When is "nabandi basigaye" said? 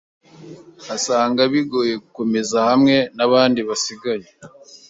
3.15-4.27